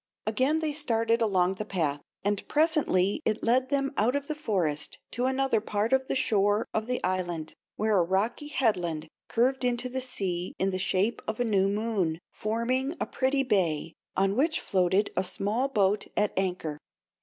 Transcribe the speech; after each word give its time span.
Again 0.25 0.61
they 0.61 0.73
started 0.73 1.21
along 1.21 1.53
the 1.53 1.63
path, 1.63 2.01
and 2.25 2.47
presently 2.47 3.21
it 3.23 3.43
led 3.43 3.69
them 3.69 3.91
out 3.97 4.15
of 4.15 4.25
the 4.25 4.33
forest 4.33 4.97
to 5.11 5.27
another 5.27 5.61
part 5.61 5.93
of 5.93 6.07
the 6.07 6.15
shore 6.15 6.65
of 6.73 6.87
the 6.87 7.03
island, 7.03 7.53
where 7.75 7.99
a 7.99 8.03
rocky 8.03 8.47
headland 8.47 9.07
curved 9.27 9.63
into 9.63 9.89
the 9.89 10.01
sea 10.01 10.55
in 10.57 10.71
the 10.71 10.79
shape 10.79 11.21
of 11.27 11.39
a 11.39 11.45
new 11.45 11.67
moon, 11.67 12.17
forming 12.31 12.95
a 12.99 13.05
pretty 13.05 13.43
bay, 13.43 13.93
on 14.17 14.35
which 14.35 14.59
floated 14.59 15.11
a 15.15 15.23
small 15.23 15.67
boat 15.67 16.07
at 16.17 16.33
anchor. 16.35 16.79